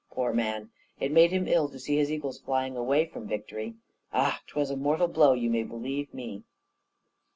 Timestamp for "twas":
4.47-4.71